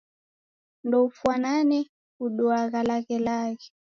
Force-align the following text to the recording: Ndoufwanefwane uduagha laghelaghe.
Ndoufwanefwane 0.87 1.79
uduagha 2.25 2.79
laghelaghe. 2.87 3.67